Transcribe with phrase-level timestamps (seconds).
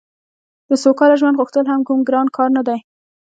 [0.69, 2.77] د سوکاله ژوند غوښتل هم کوم ګران کار نه دی